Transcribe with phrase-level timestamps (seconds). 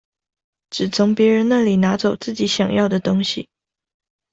[0.71, 3.49] 只從別人那裡拿走自己想要的東西